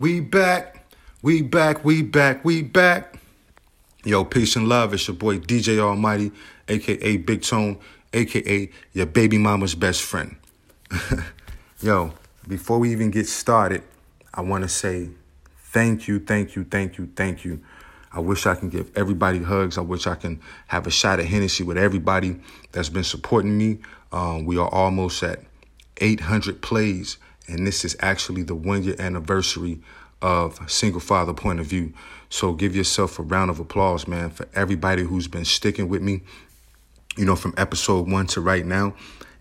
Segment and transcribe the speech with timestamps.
[0.00, 0.84] We back,
[1.22, 3.18] we back, we back, we back.
[4.04, 4.94] Yo, peace and love.
[4.94, 6.30] It's your boy DJ Almighty,
[6.68, 7.80] aka Big Tone,
[8.12, 10.36] aka your baby mama's best friend.
[11.82, 12.12] Yo,
[12.46, 13.82] before we even get started,
[14.32, 15.10] I want to say
[15.72, 17.60] thank you, thank you, thank you, thank you.
[18.12, 19.78] I wish I can give everybody hugs.
[19.78, 22.38] I wish I can have a shot of Hennessy with everybody
[22.70, 23.78] that's been supporting me.
[24.12, 25.40] Um, we are almost at
[25.96, 27.18] 800 plays
[27.48, 29.80] and this is actually the one year anniversary
[30.20, 31.92] of Single Father Point of View.
[32.28, 36.22] So give yourself a round of applause, man, for everybody who's been sticking with me,
[37.16, 38.94] you know, from episode one to right now.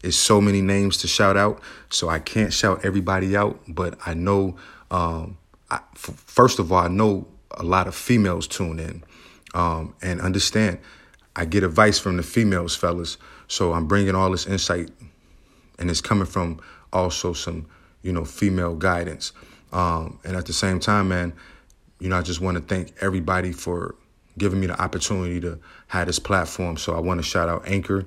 [0.03, 4.13] It's so many names to shout out, so I can't shout everybody out, but I
[4.13, 4.55] know,
[4.91, 5.37] um,
[5.69, 9.03] I, f- first of all, I know a lot of females tune in
[9.53, 10.79] um, and understand.
[11.35, 13.17] I get advice from the females, fellas.
[13.47, 14.91] So I'm bringing all this insight,
[15.79, 16.61] and it's coming from
[16.93, 17.65] also some
[18.07, 19.33] you know, female guidance.
[19.73, 21.33] Um, and at the same time, man,
[21.99, 23.95] you know, I just want to thank everybody for
[24.37, 26.77] giving me the opportunity to have this platform.
[26.77, 28.05] So I want to shout out Anchor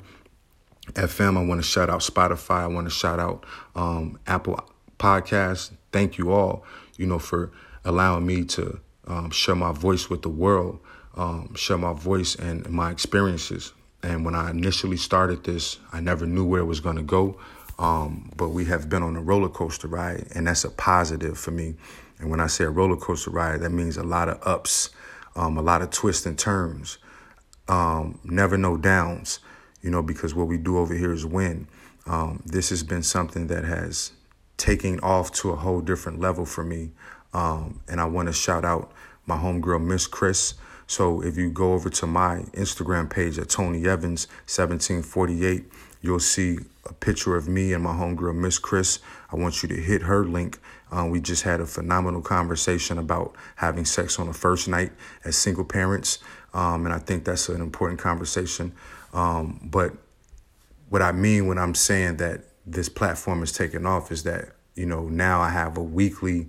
[0.95, 1.37] FM.
[1.37, 2.63] I want to shout out Spotify.
[2.63, 4.59] I want to shout out um, Apple
[4.99, 5.71] Podcasts.
[5.93, 6.65] Thank you all,
[6.97, 7.53] you know, for
[7.85, 10.81] allowing me to um, share my voice with the world,
[11.15, 13.75] um, share my voice and my experiences.
[14.03, 17.39] And when I initially started this, I never knew where it was going to go.
[17.81, 21.51] Um, but we have been on a roller coaster ride, and that's a positive for
[21.51, 21.75] me.
[22.19, 24.91] And when I say a roller coaster ride, that means a lot of ups,
[25.35, 26.99] um, a lot of twists and turns,
[27.69, 29.39] um, never no downs,
[29.81, 31.67] you know, because what we do over here is win.
[32.07, 34.13] Um, this has been something that has
[34.59, 36.91] taken off to a whole different level for me.
[37.33, 38.93] Um, and I want to shout out
[39.25, 40.53] my homegirl, Miss Chris.
[40.87, 45.65] So if you go over to my Instagram page at Tony Evans 1748,
[46.03, 49.01] You'll see a picture of me and my homegirl, Miss Chris.
[49.31, 50.59] I want you to hit her link.
[50.91, 54.93] Um, we just had a phenomenal conversation about having sex on the first night
[55.25, 56.19] as single parents.
[56.55, 58.73] Um, and I think that's an important conversation.
[59.13, 59.93] Um, but
[60.89, 64.87] what I mean when I'm saying that this platform is taking off is that, you
[64.87, 66.49] know, now I have a weekly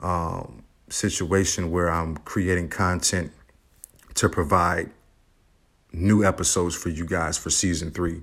[0.00, 3.32] um, situation where I'm creating content
[4.14, 4.90] to provide
[5.92, 8.22] new episodes for you guys for season three.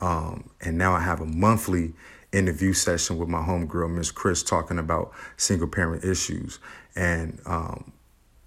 [0.00, 1.94] Um, and now I have a monthly
[2.32, 6.58] interview session with my homegirl, Miss Chris, talking about single parent issues.
[6.94, 7.92] And, um,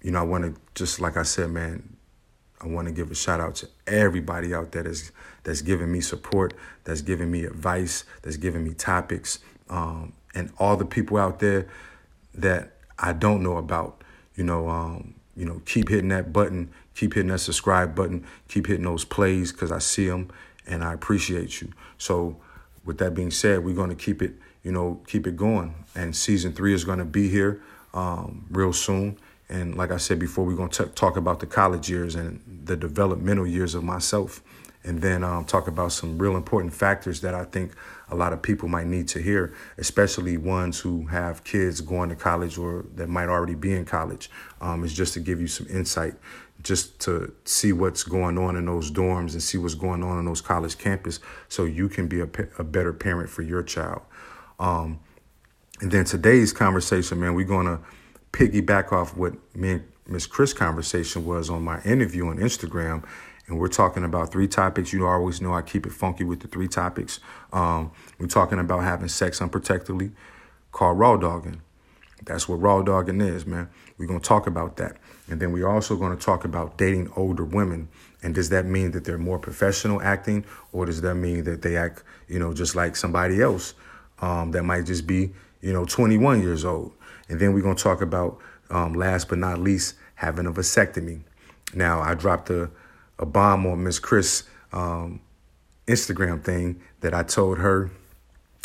[0.02, 1.96] you know, I want to, just like I said, man,
[2.60, 5.10] I want to give a shout out to everybody out there that's,
[5.42, 6.54] that's giving me support,
[6.84, 11.66] that's giving me advice, that's giving me topics, um, and all the people out there
[12.34, 14.02] that I don't know about,
[14.36, 18.66] you know, um, you know, keep hitting that button, keep hitting that subscribe button, keep
[18.66, 20.30] hitting those plays because I see them
[20.66, 21.72] and I appreciate you.
[21.98, 22.36] So,
[22.84, 24.34] with that being said, we're going to keep it,
[24.64, 25.74] you know, keep it going.
[25.94, 27.60] And season three is going to be here
[27.94, 29.18] um, real soon.
[29.48, 32.76] And like I said before, we're going to talk about the college years and the
[32.76, 34.42] developmental years of myself.
[34.84, 37.72] And then um, talk about some real important factors that I think
[38.10, 42.16] a lot of people might need to hear, especially ones who have kids going to
[42.16, 44.28] college or that might already be in college.
[44.60, 46.14] Um, is just to give you some insight
[46.62, 50.24] just to see what's going on in those dorms and see what's going on in
[50.24, 51.18] those college campus
[51.48, 52.28] so you can be a,
[52.58, 54.02] a better parent for your child.
[54.58, 55.00] Um,
[55.80, 57.80] and then today's conversation, man, we're going to
[58.32, 63.04] piggyback off what me and Miss Chris conversation was on my interview on Instagram.
[63.46, 64.92] And we're talking about three topics.
[64.92, 67.18] You always know I keep it funky with the three topics.
[67.52, 70.12] Um, we're talking about having sex unprotectedly,
[70.70, 71.60] called raw dogging.
[72.24, 73.68] That's what raw dogging is, man.
[73.98, 74.96] We're going to talk about that.
[75.32, 77.88] And then we're also going to talk about dating older women.
[78.22, 81.74] And does that mean that they're more professional acting, or does that mean that they
[81.74, 83.72] act, you know, just like somebody else
[84.18, 85.32] um, that might just be,
[85.62, 86.92] you know, 21 years old?
[87.30, 91.22] And then we're going to talk about, um, last but not least, having a vasectomy.
[91.72, 92.70] Now, I dropped a,
[93.18, 95.22] a bomb on Miss Chris um,
[95.86, 97.90] Instagram thing that I told her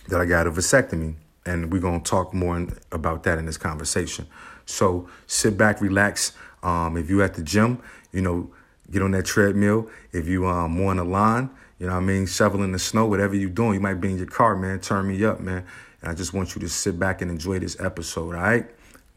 [0.09, 3.45] that I got a vasectomy and we're going to talk more in, about that in
[3.45, 4.27] this conversation.
[4.65, 6.33] So sit back, relax.
[6.63, 7.81] Um, if you at the gym,
[8.11, 8.51] you know,
[8.91, 9.89] get on that treadmill.
[10.11, 11.49] If you um on the lawn,
[11.79, 14.17] you know what I mean, shoveling the snow, whatever you're doing, you might be in
[14.17, 14.79] your car, man.
[14.79, 15.65] Turn me up, man.
[16.01, 18.67] And I just want you to sit back and enjoy this episode, all right?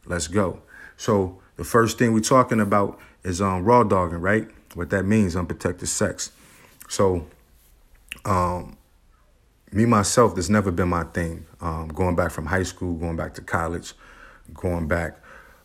[0.07, 0.63] Let's go.
[0.97, 4.49] So the first thing we're talking about is um raw dogging, right?
[4.75, 6.33] What that means, unprotected sex.
[6.89, 7.27] So
[8.25, 8.77] um
[9.73, 11.47] me myself, that's never been my thing.
[11.61, 13.93] Um, going back from high school, going back to college,
[14.53, 15.17] going back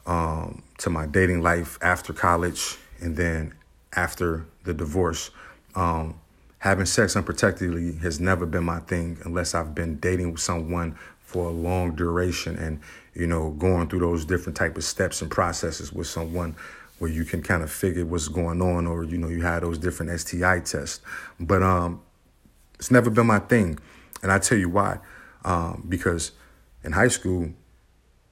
[0.06, 3.54] um, to my dating life after college, and then
[3.94, 5.32] after the divorce.
[5.76, 6.20] Um,
[6.60, 11.52] having sex unprotectedly has never been my thing unless I've been dating someone for a
[11.52, 12.80] long duration and
[13.14, 16.56] you know going through those different type of steps and processes with someone
[16.98, 19.78] where you can kind of figure what's going on or you know you had those
[19.78, 21.02] different STI tests.
[21.40, 22.02] But um
[22.80, 23.80] it's never been my thing.
[24.22, 25.00] And I tell you why.
[25.46, 26.32] Um, because
[26.84, 27.52] in high school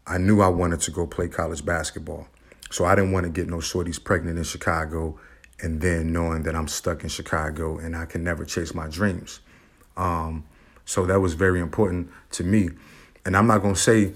[0.07, 2.27] I knew I wanted to go play college basketball
[2.73, 5.19] so I didn't want to get no shorties pregnant in Chicago
[5.61, 9.39] and then knowing that I'm stuck in Chicago and I can never chase my dreams
[9.95, 10.43] um,
[10.85, 12.69] so that was very important to me.
[13.25, 14.13] And I'm not going to say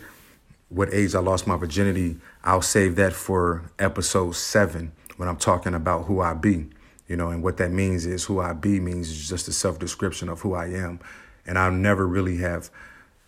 [0.69, 2.17] what age I lost my virginity.
[2.43, 6.67] I'll save that for episode seven when I'm talking about who I be.
[7.07, 10.27] You know, and what that means is who I be means just a self description
[10.27, 10.99] of who I am.
[11.45, 12.69] And I never really have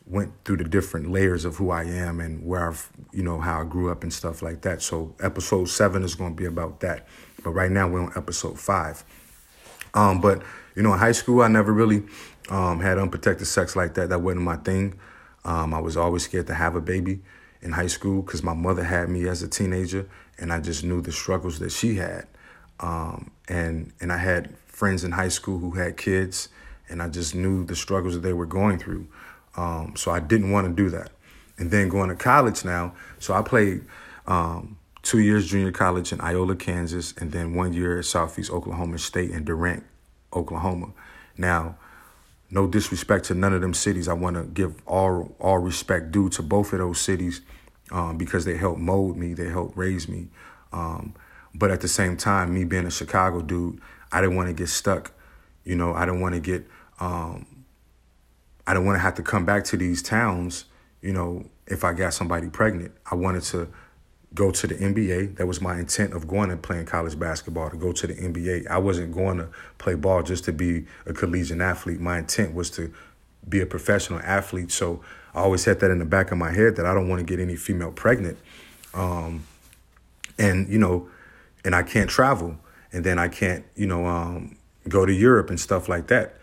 [0.09, 3.61] went through the different layers of who I am and where I've, you know, how
[3.61, 4.81] I grew up and stuff like that.
[4.81, 7.07] So episode seven is going to be about that.
[7.43, 9.03] But right now we're on episode five.
[9.93, 10.41] Um, but
[10.75, 12.03] you know, in high school, I never really
[12.49, 14.09] um, had unprotected sex like that.
[14.09, 14.99] That wasn't my thing.
[15.45, 17.21] Um, I was always scared to have a baby
[17.61, 20.07] in high school because my mother had me as a teenager,
[20.37, 22.27] and I just knew the struggles that she had.
[22.79, 26.49] Um, and and I had friends in high school who had kids,
[26.87, 29.07] and I just knew the struggles that they were going through.
[29.55, 31.11] Um, so I didn't want to do that.
[31.57, 33.83] And then going to college now, so I played
[34.27, 38.97] um, two years junior college in Iola, Kansas, and then one year at Southeast Oklahoma
[38.97, 39.83] State in Durant,
[40.33, 40.93] Oklahoma.
[41.37, 41.77] Now,
[42.51, 44.07] no disrespect to none of them cities.
[44.07, 47.41] I want to give all all respect due to both of those cities
[47.91, 50.27] um, because they helped mold me, they helped raise me.
[50.71, 51.15] Um,
[51.53, 53.81] but at the same time, me being a Chicago dude,
[54.11, 55.11] I didn't want to get stuck.
[55.63, 56.67] You know, I didn't want to get.
[56.99, 57.45] Um,
[58.69, 60.65] I didn't want to have to come back to these towns.
[61.01, 63.67] You know, if I got somebody pregnant, I wanted to
[64.35, 65.37] go to the NBA.
[65.37, 68.67] That was my intent of going and playing college basketball to go to the NBA.
[68.67, 69.49] I wasn't going to
[69.79, 71.99] play ball just to be a collegiate athlete.
[71.99, 72.93] My intent was to
[73.47, 74.71] be a professional athlete.
[74.71, 75.01] So
[75.33, 77.25] I always had that in the back of my head that I don't want to
[77.25, 78.37] get any female pregnant.
[78.93, 79.45] Um,
[80.37, 81.09] and you know,
[81.65, 82.55] and I can't travel,
[82.93, 84.57] and then I can't, you know, um,
[84.87, 86.35] go to Europe and stuff like that.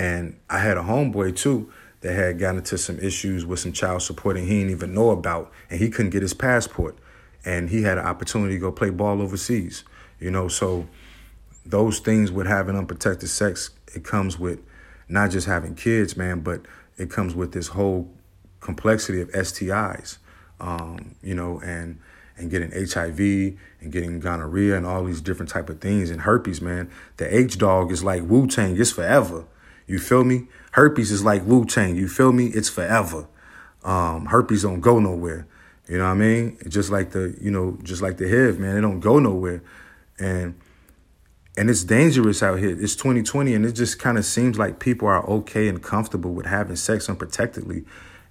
[0.00, 1.70] And I had a homeboy too
[2.00, 5.10] that had gotten into some issues with some child support and he didn't even know
[5.10, 6.96] about, and he couldn't get his passport
[7.44, 9.84] and he had an opportunity to go play ball overseas.
[10.18, 10.88] You know, so
[11.66, 14.60] those things with having unprotected sex, it comes with
[15.06, 16.62] not just having kids, man, but
[16.96, 18.10] it comes with this whole
[18.60, 20.16] complexity of STIs.
[20.60, 21.98] Um, you know, and
[22.38, 23.20] and getting HIV
[23.82, 26.90] and getting gonorrhea and all these different type of things and herpes, man.
[27.18, 29.44] The H dog is like Wu Tang, it's forever.
[29.90, 30.46] You feel me?
[30.70, 31.96] Herpes is like Wu Tang.
[31.96, 32.46] You feel me?
[32.46, 33.26] It's forever.
[33.82, 35.48] Um, herpes don't go nowhere.
[35.88, 36.58] You know what I mean?
[36.68, 39.64] Just like the, you know, just like the HIV, man, It don't go nowhere.
[40.20, 40.54] And
[41.56, 42.80] and it's dangerous out here.
[42.80, 46.46] It's 2020 and it just kind of seems like people are okay and comfortable with
[46.46, 47.84] having sex unprotectedly.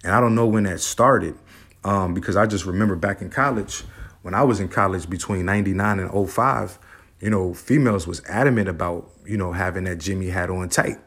[0.05, 1.35] And I don't know when that started.
[1.83, 3.83] Um, because I just remember back in college,
[4.21, 6.79] when I was in college between 99 and 05,
[7.19, 10.99] you know, females was adamant about, you know, having that Jimmy hat on tight.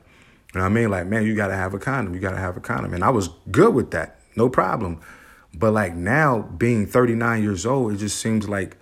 [0.53, 0.91] You know what I mean?
[0.91, 2.15] Like, man, you got to have a condom.
[2.15, 2.93] You got to have a condom.
[2.93, 4.19] And I was good with that.
[4.37, 5.01] No problem.
[5.55, 8.77] But like now, being 39 years old, it just seems like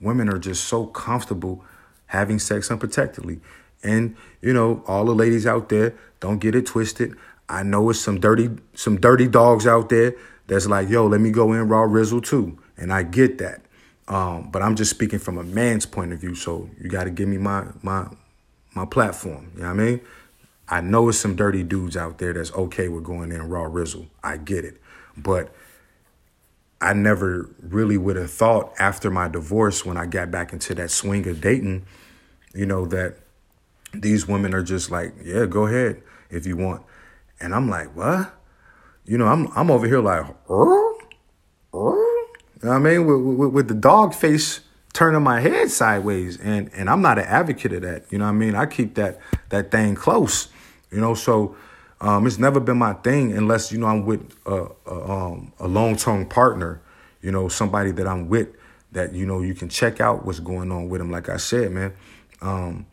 [0.00, 1.64] women are just so comfortable
[2.06, 3.40] having sex unprotectedly.
[3.82, 7.16] And you know, all the ladies out there, don't get it twisted.
[7.48, 10.14] I know it's some dirty, some dirty dogs out there
[10.46, 12.58] that's like, yo, let me go in raw rizzle too.
[12.76, 13.60] And I get that.
[14.08, 16.34] Um, but I'm just speaking from a man's point of view.
[16.34, 18.08] So you got to give me my my
[18.74, 19.52] my platform.
[19.54, 20.00] You know what I mean?
[20.68, 24.06] I know it's some dirty dudes out there that's okay with going in raw rizzle.
[24.22, 24.80] I get it.
[25.16, 25.54] But
[26.80, 30.90] I never really would have thought after my divorce when I got back into that
[30.90, 31.86] swing of dating,
[32.54, 33.16] you know, that
[33.92, 36.82] these women are just like, yeah, go ahead if you want.
[37.40, 38.34] And I'm like, what?
[39.04, 40.94] You know, I'm I'm over here like, you
[42.62, 44.60] know I mean, with, with, with the dog face
[44.94, 48.10] turning my head sideways, and and I'm not an advocate of that.
[48.10, 49.18] You know, what I mean, I keep that
[49.50, 50.48] that thing close.
[50.94, 51.56] You know, so
[52.00, 55.66] um, it's never been my thing unless you know I'm with a, a, um, a
[55.66, 56.80] long term partner,
[57.20, 58.48] you know, somebody that I'm with
[58.92, 61.10] that you know you can check out what's going on with them.
[61.10, 61.92] Like I said, man,
[62.40, 62.86] um,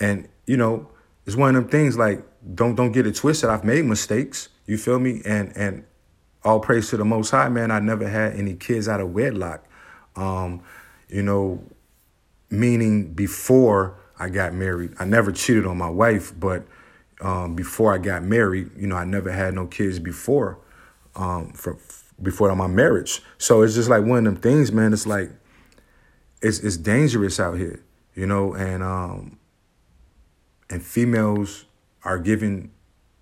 [0.00, 0.88] and you know
[1.26, 3.50] it's one of them things like don't don't get it twisted.
[3.50, 4.48] I've made mistakes.
[4.66, 5.22] You feel me?
[5.24, 5.84] And and
[6.44, 7.70] all praise to the Most High, man.
[7.70, 9.64] I never had any kids out of wedlock.
[10.16, 10.62] Um,
[11.08, 11.62] you know,
[12.50, 16.64] meaning before I got married, I never cheated on my wife, but
[17.20, 18.70] um, before I got married.
[18.76, 20.58] You know, I never had no kids before,
[21.16, 21.78] um, from
[22.20, 23.22] before my marriage.
[23.38, 24.92] So it's just like one of them things, man.
[24.92, 25.30] It's like
[26.42, 27.82] it's it's dangerous out here,
[28.14, 29.38] you know, and um,
[30.70, 31.64] and females
[32.04, 32.70] are giving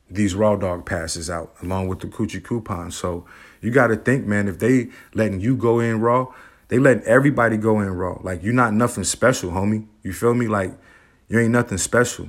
[0.08, 2.96] these raw dog passes out along with the coochie coupons.
[2.96, 3.26] So
[3.60, 6.32] you got to think, man, if they letting you go in raw,
[6.68, 8.18] they letting everybody go in raw.
[8.22, 9.86] Like you're not nothing special, homie.
[10.02, 10.46] You feel me?
[10.46, 10.72] Like
[11.28, 12.28] you ain't nothing special.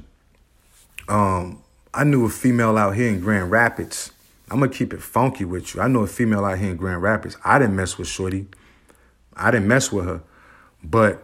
[1.07, 4.11] Um, I knew a female out here in Grand Rapids.
[4.49, 5.81] I'm gonna keep it funky with you.
[5.81, 7.37] I know a female out here in Grand Rapids.
[7.43, 8.47] I didn't mess with Shorty.
[9.35, 10.21] I didn't mess with her,
[10.83, 11.23] but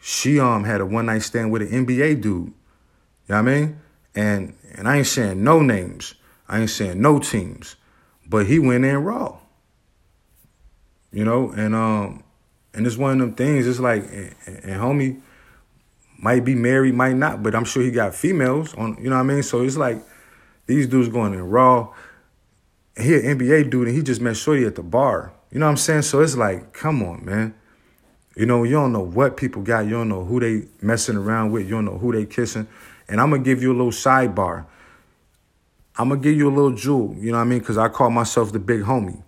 [0.00, 2.24] she um had a one night stand with an NBA dude.
[2.24, 2.52] You
[3.28, 3.80] know what I mean?
[4.14, 6.14] And and I ain't saying no names.
[6.48, 7.76] I ain't saying no teams,
[8.26, 9.38] but he went in raw.
[11.12, 12.22] You know, and um,
[12.74, 13.66] and it's one of them things.
[13.66, 15.20] It's like, and, and homie
[16.18, 18.96] might be married, might not, but I'm sure he got females on.
[19.00, 19.42] You know what I mean?
[19.42, 20.02] So it's like
[20.66, 21.94] these dudes going in raw.
[22.96, 25.32] He an NBA dude, and he just met Shorty at the bar.
[25.52, 26.02] You know what I'm saying?
[26.02, 27.54] So it's like, come on, man.
[28.36, 29.84] You know, you don't know what people got.
[29.84, 31.64] You don't know who they messing around with.
[31.64, 32.66] You don't know who they kissing.
[33.08, 34.66] And I'm gonna give you a little sidebar.
[35.96, 37.14] I'm gonna give you a little jewel.
[37.18, 37.58] You know what I mean?
[37.60, 39.22] Because I call myself the big homie.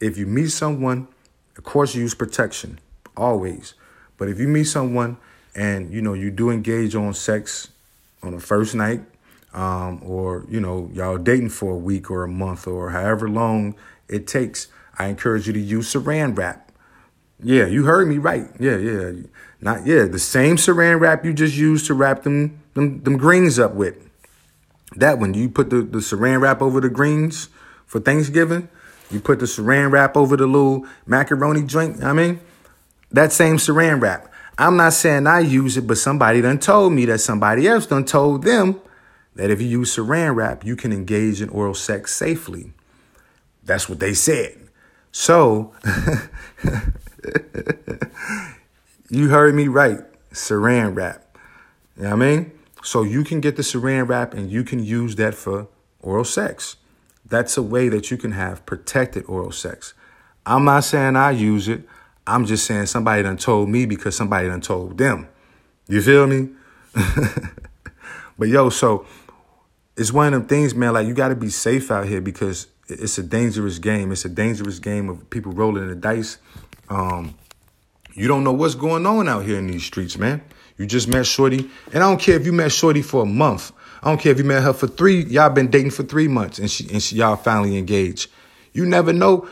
[0.00, 1.08] If you meet someone,
[1.56, 2.78] of course, you use protection
[3.16, 3.74] always.
[4.18, 5.16] But if you meet someone
[5.56, 7.68] and you know you do engage on sex
[8.22, 9.00] on the first night,
[9.54, 13.74] um, or you know y'all dating for a week or a month or however long
[14.08, 16.70] it takes, I encourage you to use Saran wrap.
[17.42, 18.46] Yeah, you heard me right.
[18.60, 19.12] Yeah, yeah,
[19.60, 20.04] not yeah.
[20.04, 23.96] The same Saran wrap you just used to wrap them them, them greens up with.
[24.94, 27.48] That one, you put the, the Saran wrap over the greens
[27.86, 28.68] for Thanksgiving.
[29.10, 32.02] You put the Saran wrap over the little macaroni drink.
[32.02, 32.40] I mean,
[33.10, 34.32] that same Saran wrap.
[34.58, 38.04] I'm not saying I use it, but somebody done told me that somebody else done
[38.04, 38.80] told them
[39.34, 42.72] that if you use Saran wrap, you can engage in oral sex safely.
[43.64, 44.56] That's what they said.
[45.12, 45.72] So,
[49.10, 50.00] you heard me right.
[50.32, 51.38] Saran wrap.
[51.96, 52.52] You know what I mean?
[52.82, 55.66] So you can get the saran wrap and you can use that for
[56.00, 56.76] oral sex.
[57.24, 59.94] That's a way that you can have protected oral sex.
[60.44, 61.82] I'm not saying I use it.
[62.26, 65.28] I'm just saying somebody done told me because somebody done told them.
[65.88, 66.50] You feel me?
[68.38, 69.06] but yo, so
[69.96, 70.94] it's one of them things, man.
[70.94, 74.12] Like you got to be safe out here because it's a dangerous game.
[74.12, 76.38] It's a dangerous game of people rolling the dice.
[76.88, 77.34] Um,
[78.14, 80.42] you don't know what's going on out here in these streets, man.
[80.78, 83.72] You just met Shorty, and I don't care if you met Shorty for a month.
[84.02, 85.24] I don't care if you met her for three.
[85.24, 88.30] Y'all been dating for three months, and she and she, y'all finally engaged.
[88.72, 89.48] You never know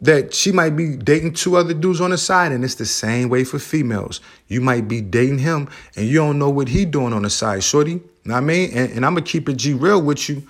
[0.00, 3.28] that she might be dating two other dudes on the side, and it's the same
[3.28, 4.20] way for females.
[4.48, 7.62] You might be dating him, and you don't know what he doing on the side,
[7.62, 8.02] Shorty.
[8.24, 8.70] Know I mean?
[8.72, 10.42] And, and I'm gonna keep it G real with you.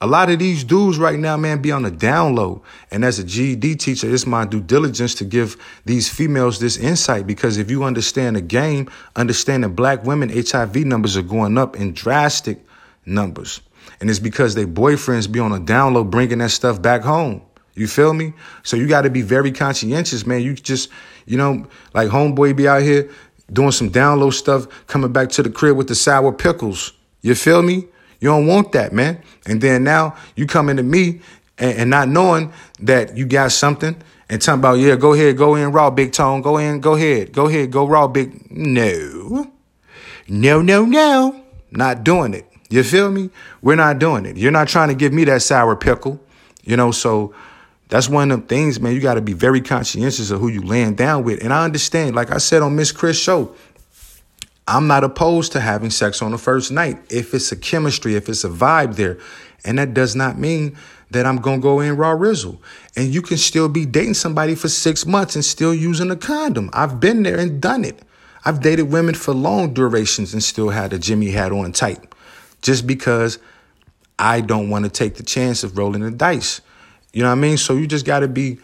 [0.00, 2.64] A lot of these dudes right now, man, be on the down low.
[2.90, 7.24] And as a GED teacher, it's my due diligence to give these females this insight
[7.24, 11.76] because if you understand the game, understand that black women HIV numbers are going up
[11.76, 12.58] in drastic
[13.06, 13.60] numbers.
[14.00, 17.42] And it's because their boyfriends be on a down low bringing that stuff back home.
[17.74, 18.34] You feel me?
[18.62, 20.42] So you got to be very conscientious, man.
[20.42, 20.90] You just,
[21.26, 23.10] you know, like homeboy be out here
[23.52, 26.92] doing some download stuff, coming back to the crib with the sour pickles.
[27.22, 27.86] You feel me?
[28.20, 29.22] You don't want that, man.
[29.46, 31.20] And then now you coming to me
[31.58, 33.96] and, and not knowing that you got something
[34.28, 37.32] and talking about, yeah, go ahead, go in raw, big tone, go in, go ahead,
[37.32, 38.50] go ahead, go raw, big.
[38.50, 39.50] No,
[40.28, 42.46] no, no, no, not doing it.
[42.70, 43.30] You feel me?
[43.60, 44.36] We're not doing it.
[44.36, 46.20] You're not trying to give me that sour pickle,
[46.62, 47.34] you know, so
[47.92, 48.94] that's one of them things, man.
[48.94, 51.44] You got to be very conscientious of who you laying down with.
[51.44, 53.54] And I understand, like I said on Miss Chris' show,
[54.66, 58.30] I'm not opposed to having sex on the first night if it's a chemistry, if
[58.30, 59.18] it's a vibe there.
[59.66, 60.74] And that does not mean
[61.10, 62.62] that I'm going to go in raw rizzle.
[62.96, 66.70] And you can still be dating somebody for six months and still using a condom.
[66.72, 68.00] I've been there and done it.
[68.42, 72.14] I've dated women for long durations and still had a Jimmy hat on tight
[72.62, 73.38] just because
[74.18, 76.62] I don't want to take the chance of rolling the dice.
[77.12, 77.56] You know what I mean?
[77.58, 78.58] So you just got to be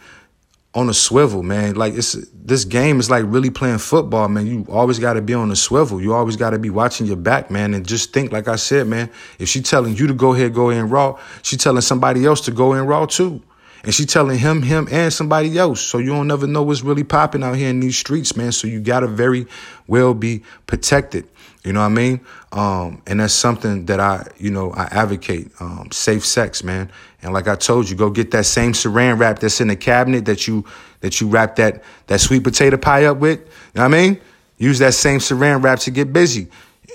[0.73, 1.75] on a swivel, man.
[1.75, 4.45] Like it's this game is like really playing football, man.
[4.45, 6.01] You always got to be on a swivel.
[6.01, 8.31] You always got to be watching your back, man, and just think.
[8.31, 11.57] Like I said, man, if she telling you to go ahead, go in raw, she
[11.57, 13.41] telling somebody else to go in raw too.
[13.81, 15.79] And she telling him, him, and somebody else.
[15.79, 18.51] So you don't never know what's really popping out here in these streets, man.
[18.51, 19.47] So you gotta very
[19.87, 21.27] well be protected.
[21.63, 22.21] You know what I mean?
[22.53, 25.51] Um, and that's something that I, you know, I advocate.
[25.59, 26.89] Um, safe sex, man.
[27.21, 30.25] And like I told you, go get that same saran wrap that's in the cabinet
[30.25, 30.63] that you
[31.01, 33.39] that you wrap that that sweet potato pie up with.
[33.39, 34.21] You know what I mean?
[34.57, 36.47] Use that same saran wrap to get busy.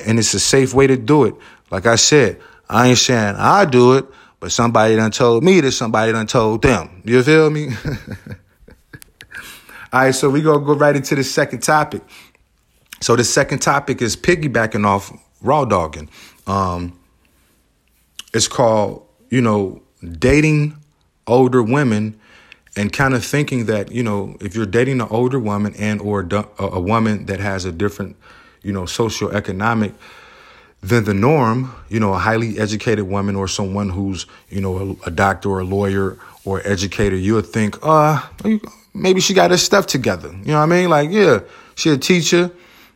[0.04, 1.34] And it's a safe way to do it.
[1.70, 4.06] Like I said, I ain't saying I do it,
[4.40, 7.02] but somebody done told me that somebody done told them.
[7.04, 7.68] You feel me?
[9.92, 12.02] All right, so we gonna go right into the second topic.
[13.04, 16.08] So the second topic is piggybacking off raw dogging.
[16.46, 16.98] Um,
[18.32, 20.78] it's called, you know, dating
[21.26, 22.18] older women
[22.78, 26.26] and kind of thinking that, you know, if you're dating an older woman and or
[26.58, 28.16] a woman that has a different,
[28.62, 29.92] you know, socioeconomic
[30.80, 35.08] than the norm, you know, a highly educated woman or someone who's, you know, a,
[35.08, 38.26] a doctor or a lawyer or educator, you would think, uh,
[38.94, 40.28] maybe she got her stuff together.
[40.30, 40.88] You know what I mean?
[40.88, 41.40] Like, yeah,
[41.74, 42.50] she a teacher,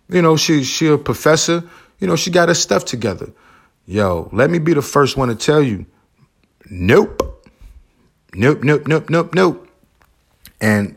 [0.09, 1.63] you know, she she a professor,
[1.99, 3.31] you know, she got her stuff together.
[3.87, 5.87] Yo, let me be the first one to tell you,
[6.71, 7.25] nope.
[8.35, 9.69] Nope, nope, nope, nope, nope.
[10.61, 10.97] And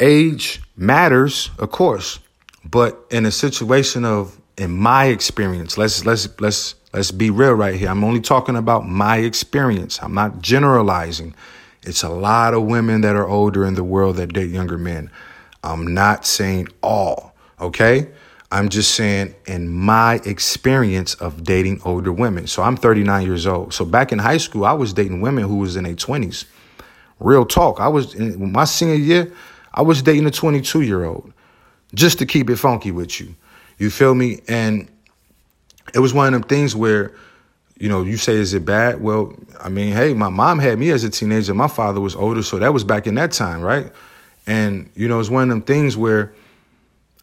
[0.00, 2.18] age matters, of course,
[2.64, 7.74] but in a situation of in my experience, let's let's let's let's be real right
[7.74, 7.88] here.
[7.88, 10.00] I'm only talking about my experience.
[10.02, 11.34] I'm not generalizing.
[11.82, 15.10] It's a lot of women that are older in the world that date younger men.
[15.64, 17.31] I'm not saying all,
[17.62, 18.08] okay?
[18.50, 22.46] I'm just saying in my experience of dating older women.
[22.46, 23.72] So I'm 39 years old.
[23.72, 26.44] So back in high school, I was dating women who was in their 20s.
[27.18, 27.80] Real talk.
[27.80, 29.32] I was in my senior year,
[29.72, 31.32] I was dating a 22 year old
[31.94, 33.34] just to keep it funky with you.
[33.78, 34.40] You feel me?
[34.48, 34.88] And
[35.94, 37.12] it was one of them things where,
[37.78, 39.00] you know, you say, is it bad?
[39.00, 41.54] Well, I mean, hey, my mom had me as a teenager.
[41.54, 43.90] My father was older, so that was back in that time, right?
[44.46, 46.34] And, you know, it's one of them things where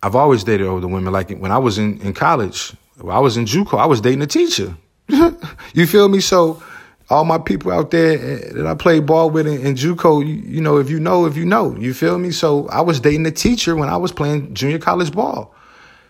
[0.01, 1.11] I've always dated older women.
[1.11, 2.73] Like when I was in, in college,
[3.07, 4.75] I was in JUCO, I was dating a teacher.
[5.73, 6.19] you feel me?
[6.19, 6.61] So
[7.09, 10.35] all my people out there eh, that I played ball with in, in JUCO, you,
[10.35, 12.31] you know, if you know, if you know, you feel me?
[12.31, 15.53] So I was dating a teacher when I was playing junior college ball.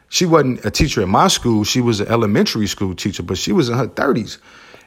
[0.10, 1.63] She wasn't a teacher at my school.
[1.63, 4.39] She was an elementary school teacher, but she was in her 30s.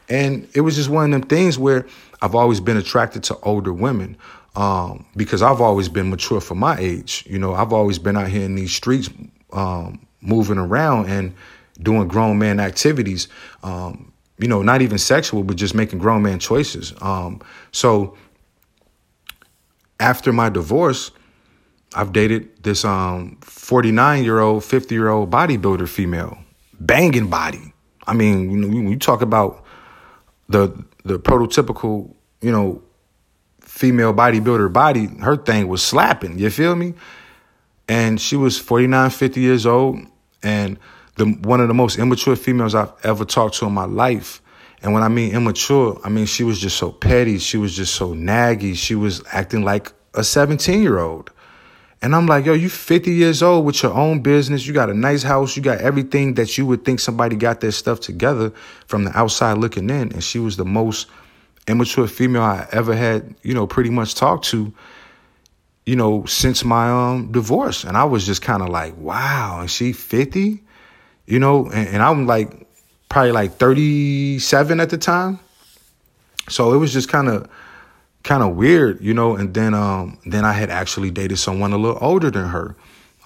[0.08, 1.86] And it was just one of them things where
[2.20, 4.16] I've always been attracted to older women
[4.54, 7.24] um, because I've always been mature for my age.
[7.28, 9.08] You know, I've always been out here in these streets
[9.52, 11.34] um, moving around and
[11.80, 13.28] doing grown man activities.
[13.62, 16.92] Um, you know, not even sexual, but just making grown man choices.
[17.00, 17.40] Um,
[17.70, 18.16] so
[20.00, 21.12] after my divorce,
[21.94, 26.38] I've dated this um 49 year old, 50 year old bodybuilder female,
[26.80, 27.72] banging body.
[28.06, 29.64] I mean, you know, when you talk about
[30.48, 32.82] the the prototypical, you know,
[33.72, 36.38] female bodybuilder body, her thing was slapping.
[36.38, 36.92] You feel me?
[37.88, 39.98] And she was 49, 50 years old,
[40.42, 40.78] and
[41.16, 44.42] the one of the most immature females I've ever talked to in my life.
[44.82, 47.38] And when I mean immature, I mean she was just so petty.
[47.38, 48.76] She was just so naggy.
[48.76, 51.30] She was acting like a 17 year old.
[52.02, 54.66] And I'm like, yo, you 50 years old with your own business.
[54.66, 55.56] You got a nice house.
[55.56, 58.52] You got everything that you would think somebody got their stuff together
[58.86, 60.12] from the outside looking in.
[60.12, 61.08] And she was the most
[61.66, 64.72] immature female I ever had, you know, pretty much talked to,
[65.86, 67.84] you know, since my um divorce.
[67.84, 70.62] And I was just kind of like, wow, and she 50?
[71.26, 72.66] You know, and, and I'm like
[73.08, 75.38] probably like 37 at the time.
[76.48, 77.48] So it was just kind of
[78.22, 79.36] kind of weird, you know.
[79.36, 82.76] And then um, then I had actually dated someone a little older than her,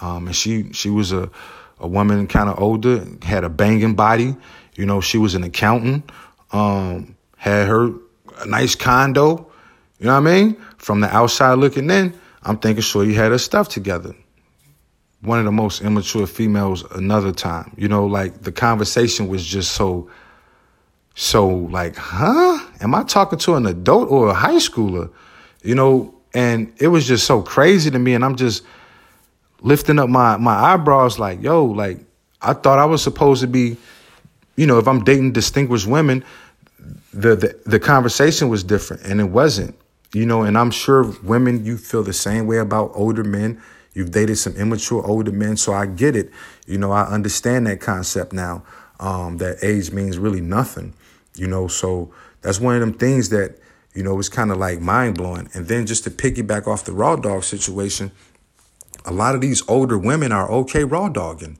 [0.00, 1.30] um, and she she was a
[1.78, 4.36] a woman kind of older, had a banging body,
[4.74, 5.00] you know.
[5.00, 6.10] She was an accountant,
[6.52, 7.92] um, had her
[8.38, 9.50] a nice condo,
[9.98, 10.56] you know what I mean.
[10.78, 14.14] From the outside looking in, I'm thinking sure you had her stuff together.
[15.22, 19.72] One of the most immature females another time, you know, like the conversation was just
[19.72, 20.10] so
[21.18, 22.58] so like, huh?
[22.80, 25.10] Am I talking to an adult or a high schooler?
[25.62, 28.12] You know, and it was just so crazy to me.
[28.12, 28.62] And I'm just
[29.62, 31.98] lifting up my my eyebrows, like, yo, like
[32.42, 33.78] I thought I was supposed to be,
[34.56, 36.22] you know, if I'm dating distinguished women,
[37.12, 39.76] the the, the conversation was different, and it wasn't.
[40.12, 43.60] You know, and I'm sure women, you feel the same way about older men.
[43.92, 46.30] You've dated some immature older men, so I get it.
[46.66, 48.62] You know, I understand that concept now.
[49.00, 50.94] Um, that age means really nothing
[51.36, 52.10] you know, so
[52.42, 53.58] that's one of them things that,
[53.94, 55.48] you know, was kind of like mind blowing.
[55.54, 58.10] And then just to piggyback off the raw dog situation,
[59.04, 61.58] a lot of these older women are okay raw dogging.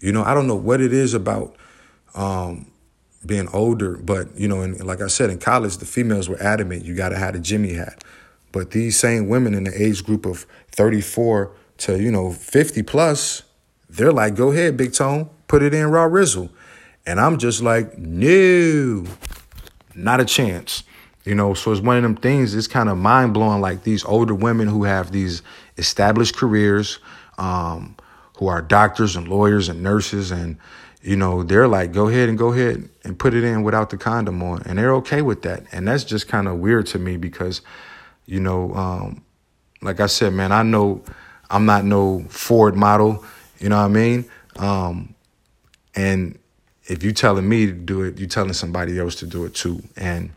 [0.00, 1.56] You know, I don't know what it is about
[2.14, 2.70] um,
[3.26, 6.84] being older, but you know, and like I said, in college, the females were adamant
[6.84, 8.04] you got to have a Jimmy hat.
[8.52, 13.42] But these same women in the age group of 34 to, you know, 50 plus,
[13.90, 16.50] they're like, go ahead, Big Tone, put it in raw rizzle.
[17.04, 19.04] And I'm just like, no,
[19.94, 20.84] not a chance.
[21.24, 23.60] You know, so it's one of them things, it's kind of mind blowing.
[23.60, 25.42] Like these older women who have these
[25.76, 26.98] established careers,
[27.36, 27.96] um,
[28.38, 30.56] who are doctors and lawyers and nurses, and,
[31.06, 33.96] you know, they're like, go ahead and go ahead and put it in without the
[33.96, 34.62] condom on.
[34.66, 35.62] And they're okay with that.
[35.70, 37.60] And that's just kind of weird to me because,
[38.26, 39.24] you know, um,
[39.80, 41.04] like I said, man, I know
[41.48, 43.24] I'm not no Ford model,
[43.60, 44.24] you know what I mean?
[44.56, 45.14] Um,
[45.94, 46.40] and
[46.86, 49.84] if you're telling me to do it, you're telling somebody else to do it too.
[49.96, 50.30] And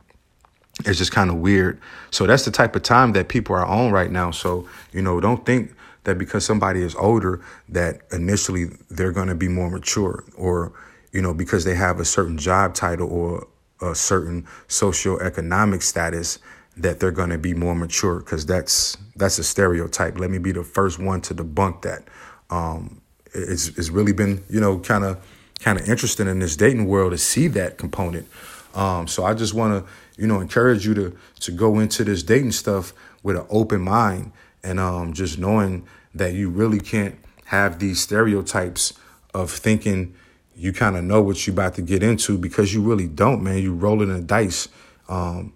[0.86, 1.82] it's just kind of weird.
[2.12, 4.30] So that's the type of time that people are on right now.
[4.30, 5.74] So, you know, don't think
[6.10, 10.74] that because somebody is older that initially they're going to be more mature or,
[11.12, 13.48] you know, because they have a certain job title or
[13.82, 16.40] a certain socioeconomic status
[16.76, 20.18] that they're going to be more mature because that's that's a stereotype.
[20.20, 22.04] Let me be the first one to debunk that.
[22.50, 23.02] Um,
[23.34, 25.24] it's it's really been you know kind of
[25.60, 28.28] kind of interesting in this dating world to see that component.
[28.76, 29.92] Um, so I just want to
[30.22, 32.94] you know encourage you to to go into this dating stuff
[33.24, 34.32] with an open mind
[34.64, 38.94] and um, just knowing that you really can't have these stereotypes
[39.34, 40.14] of thinking
[40.56, 43.60] you kind of know what you're about to get into because you really don't, man.
[43.60, 44.68] You're rolling the dice.
[45.08, 45.54] Um,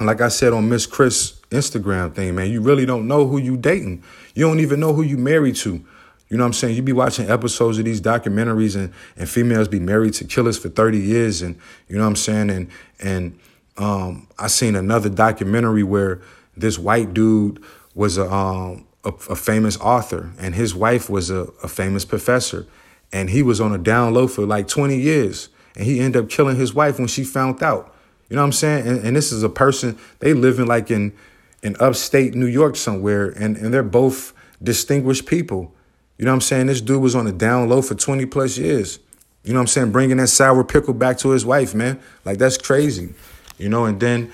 [0.00, 3.56] like I said on Miss Chris Instagram thing, man, you really don't know who you
[3.56, 4.02] dating.
[4.34, 5.84] You don't even know who you married to.
[6.28, 6.76] You know what I'm saying?
[6.76, 10.68] You be watching episodes of these documentaries and, and females be married to killers for
[10.68, 11.56] 30 years and
[11.88, 12.50] you know what I'm saying?
[12.50, 13.38] And and
[13.76, 16.20] um, I seen another documentary where
[16.56, 17.62] this white dude
[17.94, 22.66] was a um, a, a, famous author and his wife was a, a famous professor
[23.12, 26.30] and he was on a down low for like 20 years and he ended up
[26.30, 27.94] killing his wife when she found out.
[28.28, 28.86] You know what I'm saying?
[28.86, 31.14] And, and this is a person they live in like in
[31.62, 35.74] in upstate New York somewhere, and and they're both distinguished people.
[36.18, 36.66] You know what I'm saying?
[36.66, 38.98] This dude was on the down low for 20 plus years.
[39.44, 39.92] You know what I'm saying?
[39.92, 42.00] Bringing that sour pickle back to his wife, man.
[42.24, 43.14] Like that's crazy.
[43.56, 44.32] You know, and then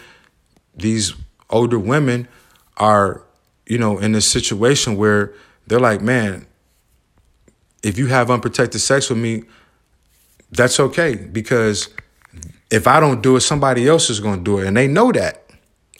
[0.74, 1.12] these
[1.50, 2.26] older women
[2.78, 3.22] are,
[3.66, 5.33] you know, in this situation where
[5.66, 6.46] they're like, man,
[7.83, 9.44] if you have unprotected sex with me,
[10.50, 11.88] that's okay because
[12.70, 14.66] if I don't do it, somebody else is going to do it.
[14.66, 15.44] And they know that.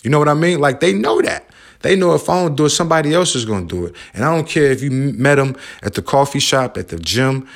[0.03, 0.61] You know what I mean?
[0.61, 1.49] Like they know that.
[1.81, 3.95] They know if I don't do it, somebody else is going to do it.
[4.15, 7.47] And I don't care if you met them at the coffee shop, at the gym.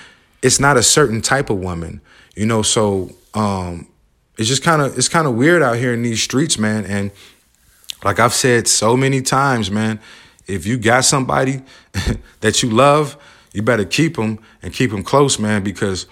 [0.42, 2.00] It's not a certain type of woman,
[2.36, 2.62] you know.
[2.62, 3.88] So um,
[4.36, 6.84] it's just kind of it's kind of weird out here in these streets, man.
[6.84, 7.10] And
[8.04, 10.00] like I've said so many times, man,
[10.46, 11.62] if you got somebody
[12.40, 13.16] that you love,
[13.52, 16.06] you better keep them and keep them close, man, because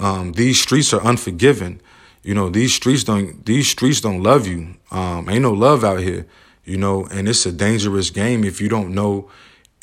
[0.00, 1.80] um, these streets are unforgiving.
[2.22, 4.74] You know, these streets don't these streets don't love you.
[4.90, 6.26] Um, ain't no love out here,
[6.64, 9.30] you know, and it's a dangerous game if you don't know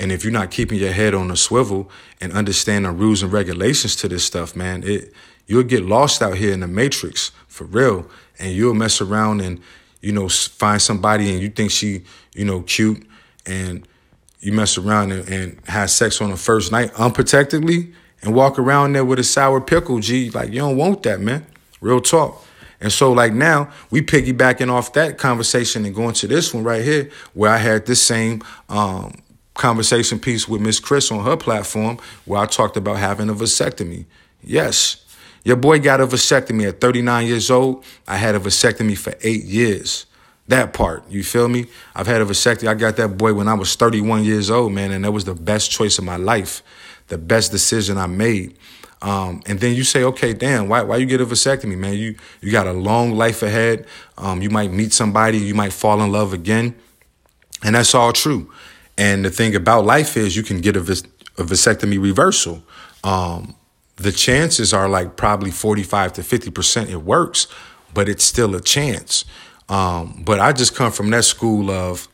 [0.02, 3.96] and if you're not keeping your head on a swivel and understanding rules and regulations
[3.98, 5.14] to this stuff, man, it
[5.46, 8.10] you'll get lost out here in the matrix for real.
[8.40, 9.62] And you'll mess around and,
[10.02, 13.08] you know, find somebody and you think she, you know, cute
[13.46, 13.88] and
[14.40, 18.94] you mess around and, and have sex on the first night unprotectedly and walk around
[18.94, 20.30] there with a sour pickle, G.
[20.30, 21.46] Like, you don't want that, man.
[21.80, 22.44] Real talk.
[22.80, 26.84] And so, like now, we piggybacking off that conversation and going to this one right
[26.84, 29.22] here, where I had this same um,
[29.54, 34.06] conversation piece with Miss Chris on her platform, where I talked about having a vasectomy.
[34.44, 35.01] Yes,
[35.44, 37.84] your boy got a vasectomy at 39 years old.
[38.08, 40.06] I had a vasectomy for eight years.
[40.48, 41.68] That part, you feel me?
[41.96, 42.68] I've had a vasectomy.
[42.68, 45.34] I got that boy when I was 31 years old, man, and that was the
[45.34, 46.62] best choice of my life,
[47.08, 48.58] the best decision I made.
[49.02, 51.94] Um, and then you say, okay, damn, why why you get a vasectomy, man?
[51.94, 53.88] You you got a long life ahead.
[54.18, 56.76] Um, you might meet somebody, you might fall in love again,
[57.64, 58.52] and that's all true.
[58.98, 61.04] And the thing about life is, you can get a, vas-
[61.38, 62.62] a vasectomy reversal.
[63.04, 63.56] Um,
[64.04, 67.48] the chances are like probably forty five to fifty percent it works,
[67.94, 69.26] but it's still a chance.
[69.70, 72.08] Um, but I just come from that school of,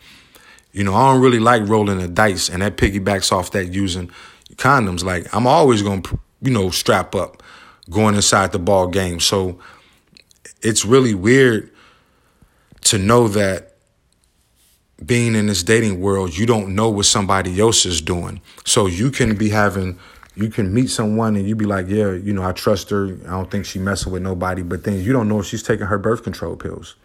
[0.71, 4.11] you know, I don't really like rolling the dice, and that piggybacks off that using
[4.55, 5.03] condoms.
[5.03, 6.03] Like I'm always gonna
[6.41, 7.43] you know, strap up
[7.89, 9.19] going inside the ball game.
[9.19, 9.59] So
[10.61, 11.71] it's really weird
[12.81, 13.75] to know that
[15.05, 18.41] being in this dating world, you don't know what somebody else is doing.
[18.65, 19.99] So you can be having
[20.37, 23.17] you can meet someone and you be like, yeah, you know, I trust her.
[23.25, 24.61] I don't think she messing with nobody.
[24.61, 26.95] But then you don't know if she's taking her birth control pills.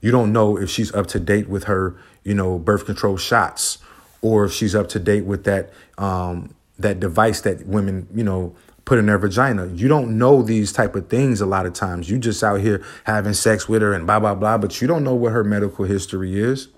[0.00, 3.78] You don't know if she's up to date with her, you know, birth control shots,
[4.22, 8.54] or if she's up to date with that um, that device that women, you know,
[8.84, 9.66] put in their vagina.
[9.66, 12.10] You don't know these type of things a lot of times.
[12.10, 15.04] You just out here having sex with her and blah blah blah, but you don't
[15.04, 16.68] know what her medical history is,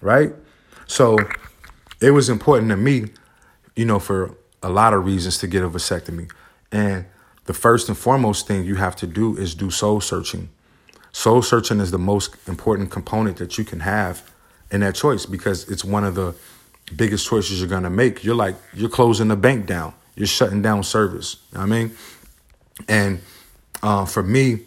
[0.00, 0.34] right?
[0.86, 1.18] So
[2.00, 3.10] it was important to me,
[3.76, 6.30] you know, for a lot of reasons to get a vasectomy.
[6.72, 7.06] And
[7.46, 10.50] the first and foremost thing you have to do is do soul searching.
[11.12, 14.30] Soul searching is the most important component that you can have
[14.70, 16.34] in that choice because it's one of the
[16.94, 18.24] biggest choices you're gonna make.
[18.24, 19.94] You're like you're closing the bank down.
[20.14, 21.36] You're shutting down service.
[21.52, 21.92] You know I mean,
[22.88, 23.20] and
[23.82, 24.60] uh, for me,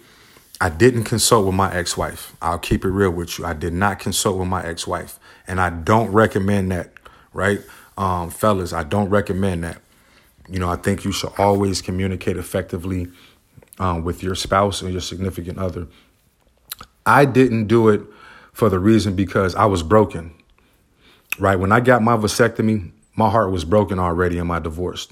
[0.59, 2.35] I didn't consult with my ex-wife.
[2.41, 3.45] I'll keep it real with you.
[3.45, 6.91] I did not consult with my ex-wife, and I don't recommend that.
[7.33, 7.61] Right,
[8.01, 9.79] um, fellas, I don't recommend that.
[10.49, 13.07] You know, I think you should always communicate effectively
[13.77, 15.87] um, with your spouse or your significant other.
[17.05, 18.01] I didn't do it
[18.53, 20.33] for the reason because I was broken.
[21.37, 25.07] Right when I got my vasectomy, my heart was broken already in my divorce.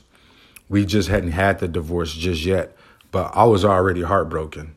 [0.67, 2.75] We just hadn't had the divorce just yet,
[3.11, 4.75] but I was already heartbroken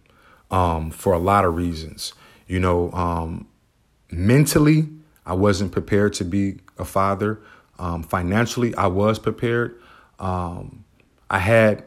[0.51, 2.13] um, for a lot of reasons.
[2.47, 3.49] You know, um,
[4.11, 4.91] mentally,
[5.25, 7.41] I wasn't prepared to be a father.
[7.83, 9.75] Um, financially, I was prepared.
[10.21, 10.85] Um,
[11.29, 11.85] I had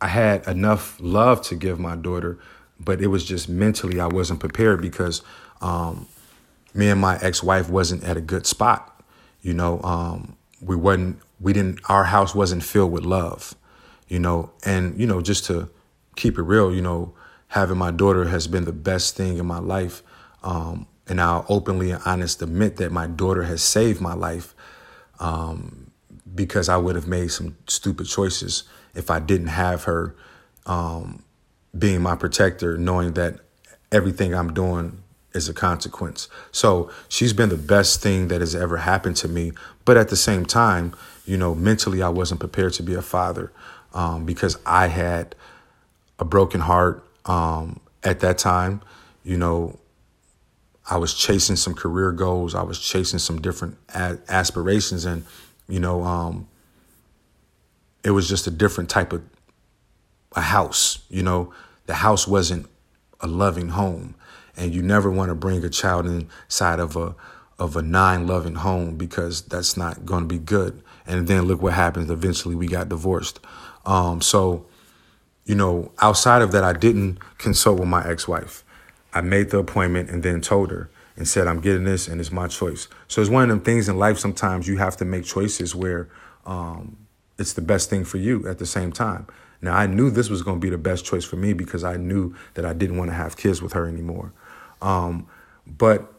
[0.00, 2.40] I had enough love to give my daughter,
[2.80, 5.22] but it was just mentally I wasn't prepared because
[5.60, 6.08] um,
[6.74, 9.04] me and my ex-wife wasn't at a good spot.
[9.40, 13.54] You know, um, we wasn't we didn't our house wasn't filled with love.
[14.08, 15.70] You know, and you know just to
[16.16, 17.14] keep it real, you know,
[17.46, 20.02] having my daughter has been the best thing in my life.
[20.42, 24.56] Um, and I'll openly and honest admit that my daughter has saved my life
[25.20, 25.90] um,
[26.34, 30.16] because I would have made some stupid choices if I didn't have her
[30.66, 31.22] um,
[31.78, 33.38] being my protector, knowing that
[33.92, 35.02] everything I'm doing
[35.32, 36.28] is a consequence.
[36.50, 39.52] So she's been the best thing that has ever happened to me.
[39.84, 43.52] But at the same time, you know, mentally, I wasn't prepared to be a father
[43.94, 45.34] um, because I had
[46.18, 48.82] a broken heart um, at that time.
[49.22, 49.78] You know,
[50.90, 52.54] I was chasing some career goals.
[52.54, 55.24] I was chasing some different aspirations, and
[55.68, 56.48] you know, um,
[58.02, 59.22] it was just a different type of
[60.34, 60.98] a house.
[61.08, 61.54] You know,
[61.86, 62.68] the house wasn't
[63.20, 64.16] a loving home,
[64.56, 67.14] and you never want to bring a child inside of a
[67.56, 70.82] of a nine loving home because that's not going to be good.
[71.06, 72.10] And then look what happens.
[72.10, 73.38] Eventually, we got divorced.
[73.86, 74.66] Um, so,
[75.44, 78.64] you know, outside of that, I didn't consult with my ex wife.
[79.12, 82.32] I made the appointment and then told her and said, I'm getting this and it's
[82.32, 82.88] my choice.
[83.08, 86.08] So it's one of them things in life sometimes you have to make choices where
[86.46, 86.96] um,
[87.38, 89.26] it's the best thing for you at the same time.
[89.62, 91.96] Now, I knew this was going to be the best choice for me because I
[91.96, 94.32] knew that I didn't want to have kids with her anymore.
[94.80, 95.26] Um,
[95.66, 96.12] but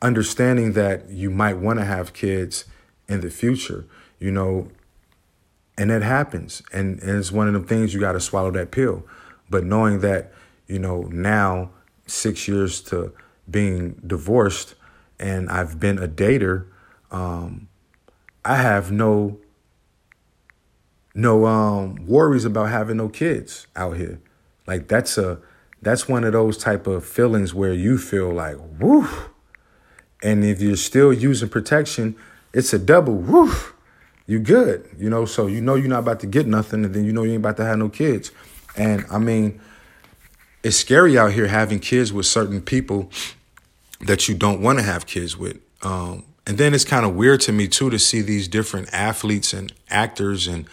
[0.00, 2.64] understanding that you might want to have kids
[3.08, 3.84] in the future,
[4.18, 4.68] you know,
[5.76, 6.62] and that happens.
[6.72, 9.04] And, and it's one of the things you got to swallow that pill.
[9.50, 10.32] But knowing that
[10.66, 11.70] you know, now
[12.06, 13.12] six years to
[13.50, 14.74] being divorced
[15.18, 16.66] and I've been a dater,
[17.10, 17.68] um,
[18.44, 19.38] I have no
[21.14, 24.20] no um, worries about having no kids out here.
[24.66, 25.38] Like that's a
[25.80, 29.08] that's one of those type of feelings where you feel like woo.
[30.22, 32.16] And if you're still using protection,
[32.52, 33.52] it's a double woo.
[34.26, 35.24] You good, you know.
[35.24, 37.42] So you know you're not about to get nothing, and then you know you ain't
[37.42, 38.32] about to have no kids.
[38.76, 39.60] And I mean,
[40.66, 43.08] it's scary out here having kids with certain people
[44.00, 45.58] that you don't want to have kids with.
[45.82, 49.52] Um, and then it's kind of weird to me too to see these different athletes
[49.52, 50.66] and actors and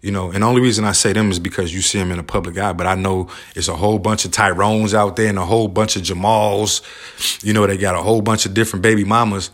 [0.00, 2.18] you know, and the only reason I say them is because you see them in
[2.18, 2.72] a public eye.
[2.72, 5.94] But I know it's a whole bunch of Tyrones out there and a whole bunch
[5.94, 6.82] of Jamals.
[7.44, 9.52] You know, they got a whole bunch of different baby mamas.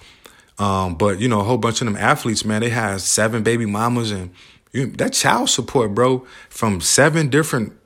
[0.59, 3.67] Um, but you know, a whole bunch of them athletes, man, they have seven baby
[3.67, 4.31] mamas and
[4.73, 7.78] you, that child support, bro, from seven different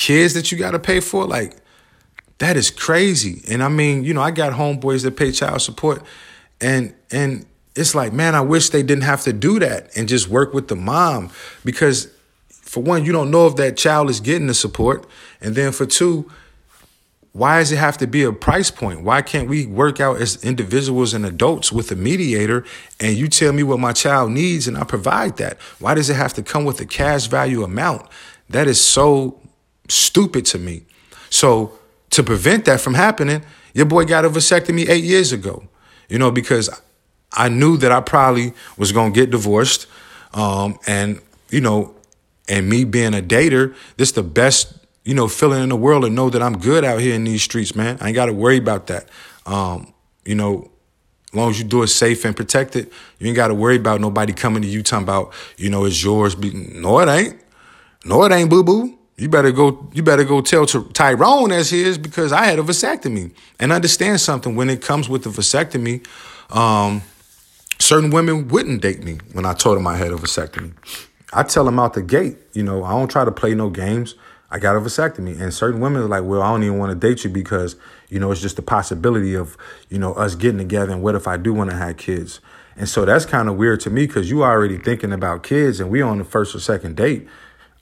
[0.00, 1.56] kids that you got to pay for, like
[2.38, 3.42] that is crazy.
[3.48, 6.02] And I mean, you know, I got homeboys that pay child support,
[6.60, 10.28] and and it's like, man, I wish they didn't have to do that and just
[10.28, 11.30] work with the mom
[11.64, 12.08] because,
[12.48, 15.06] for one, you don't know if that child is getting the support,
[15.40, 16.30] and then for two,
[17.32, 19.02] why does it have to be a price point?
[19.02, 22.64] Why can't we work out as individuals and adults with a mediator
[22.98, 25.60] and you tell me what my child needs and I provide that?
[25.78, 28.08] Why does it have to come with a cash value amount?
[28.48, 29.40] That is so
[29.90, 30.84] stupid to me.
[31.28, 31.78] So
[32.10, 35.64] to prevent that from happening, your boy got a vasectomy eight years ago.
[36.08, 36.68] You know, because
[37.32, 39.86] I knew that I probably was gonna get divorced,
[40.34, 41.94] um, and you know,
[42.48, 44.74] and me being a dater, this the best
[45.04, 47.42] you know feeling in the world to know that I'm good out here in these
[47.42, 47.98] streets, man.
[48.00, 49.08] I ain't got to worry about that.
[49.46, 50.70] Um, you know,
[51.32, 54.00] as long as you do it safe and protected, you ain't got to worry about
[54.00, 56.36] nobody coming to you talking about, you know, it's yours.
[56.36, 57.40] No, it ain't.
[58.04, 58.98] No, it ain't, boo boo.
[59.20, 59.86] You better go.
[59.92, 63.32] You better go tell Tyrone as his because I had a vasectomy.
[63.58, 66.06] And understand something when it comes with the vasectomy,
[66.50, 67.02] um,
[67.78, 70.72] certain women wouldn't date me when I told them I had a vasectomy.
[71.34, 72.38] I tell them out the gate.
[72.54, 74.14] You know, I don't try to play no games.
[74.50, 77.08] I got a vasectomy, and certain women are like, "Well, I don't even want to
[77.08, 77.76] date you because
[78.08, 79.54] you know it's just the possibility of
[79.90, 80.92] you know us getting together.
[80.92, 82.40] And what if I do want to have kids?"
[82.74, 85.90] And so that's kind of weird to me because you already thinking about kids, and
[85.90, 87.28] we on the first or second date.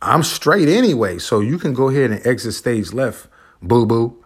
[0.00, 1.18] I'm straight anyway.
[1.18, 3.28] So you can go ahead and exit stage left,
[3.62, 4.24] boo boo.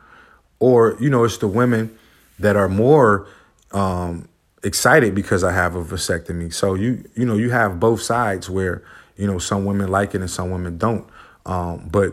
[0.58, 1.96] Or, you know, it's the women
[2.38, 3.26] that are more
[3.72, 4.28] um,
[4.62, 6.52] excited because I have a vasectomy.
[6.52, 8.84] So you, you know, you have both sides where,
[9.16, 11.08] you know, some women like it and some women don't.
[11.46, 12.12] Um, but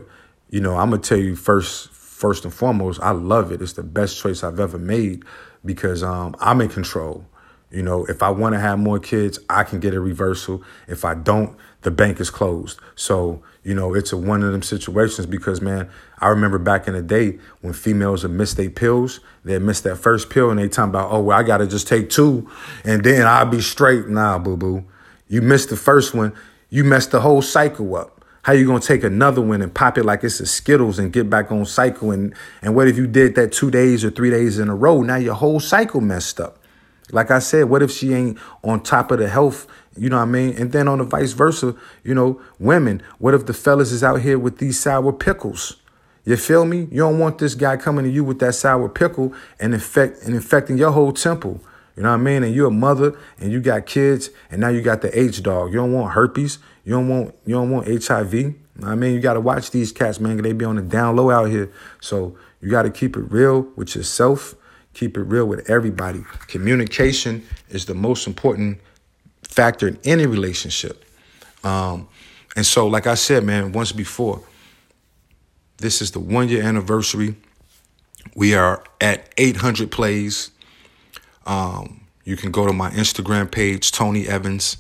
[0.50, 3.62] you know, I'm gonna tell you first, first and foremost, I love it.
[3.62, 5.24] It's the best choice I've ever made
[5.64, 7.26] because um, I'm in control.
[7.72, 10.64] You know, if I want to have more kids, I can get a reversal.
[10.88, 12.80] If I don't, the bank is closed.
[12.96, 15.90] So, you know, it's a one of them situations because, man,
[16.20, 19.98] I remember back in the day when females would miss their pills, they'd miss that
[19.98, 22.50] first pill and they talking about, oh, well, I got to just take two
[22.84, 24.08] and then I'll be straight.
[24.08, 24.86] Nah, boo boo.
[25.28, 26.34] You missed the first one,
[26.70, 28.16] you messed the whole cycle up.
[28.42, 31.30] How you gonna take another one and pop it like it's a Skittles and get
[31.30, 32.12] back on cycle?
[32.12, 35.02] And and what if you did that two days or three days in a row?
[35.02, 36.58] Now your whole cycle messed up.
[37.12, 39.68] Like I said, what if she ain't on top of the health?
[39.98, 40.56] You know what I mean?
[40.58, 44.22] And then on the vice versa, you know, women, what if the fellas is out
[44.22, 45.78] here with these sour pickles?
[46.26, 46.88] You feel me?
[46.92, 50.36] You don't want this guy coming to you with that sour pickle and infect and
[50.36, 51.62] infecting your whole temple.
[51.96, 52.44] You know what I mean?
[52.44, 55.72] And you're a mother and you got kids and now you got the H dog.
[55.72, 56.60] You don't want herpes.
[56.86, 58.56] You don't want you don't want HIV.
[58.84, 60.38] I mean, you got to watch these cats, man.
[60.38, 61.72] They be on the down low out here.
[62.00, 64.56] So you got to keep it real with yourself
[64.94, 66.26] Keep it real with everybody.
[66.48, 68.80] Communication is the most important
[69.50, 71.04] factor in any relationship.
[71.64, 72.08] Um,
[72.56, 74.42] and so, like I said, man, once before,
[75.78, 77.36] this is the one year anniversary.
[78.36, 80.52] We are at 800 plays.
[81.46, 84.78] Um, you can go to my Instagram page, Tony Evans,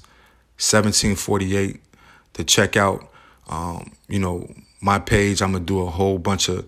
[0.57, 1.81] 1748,
[2.33, 3.11] to check out,
[3.49, 5.41] um, you know, my page.
[5.41, 6.67] I'm gonna do a whole bunch of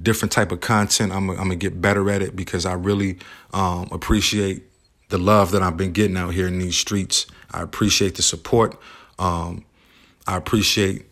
[0.00, 1.12] different type of content.
[1.12, 3.18] I'm, I'm gonna get better at it because I really
[3.52, 4.62] um, appreciate
[5.14, 7.26] the love that I've been getting out here in these streets.
[7.52, 8.76] I appreciate the support.
[9.16, 9.64] Um,
[10.26, 11.06] I appreciate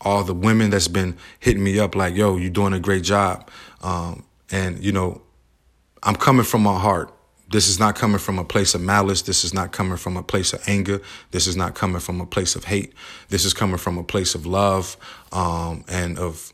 [0.00, 3.50] all the women that's been hitting me up like, "Yo, you're doing a great job,"
[3.82, 5.22] um, and you know,
[6.04, 7.12] I'm coming from my heart.
[7.50, 9.22] This is not coming from a place of malice.
[9.22, 11.00] This is not coming from a place of anger.
[11.32, 12.92] This is not coming from a place of hate.
[13.28, 14.96] This is coming from a place of love
[15.32, 16.52] um, and of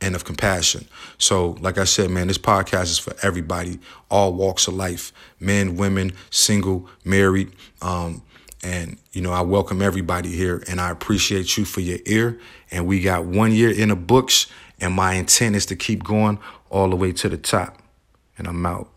[0.00, 0.86] and of compassion.
[1.18, 3.78] So, like I said, man, this podcast is for everybody,
[4.10, 7.52] all walks of life men, women, single, married.
[7.82, 8.22] Um,
[8.62, 12.40] and, you know, I welcome everybody here and I appreciate you for your ear.
[12.70, 14.46] And we got one year in the books,
[14.80, 16.38] and my intent is to keep going
[16.70, 17.80] all the way to the top.
[18.36, 18.88] And I'm out.